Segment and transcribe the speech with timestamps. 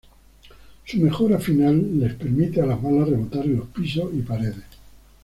[0.83, 4.65] Su mejora final les permite a las balas rebotar en los pisos y paredes.